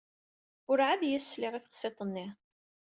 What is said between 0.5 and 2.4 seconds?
Urɛad i as-sliɣ i teqsiḍt-nni.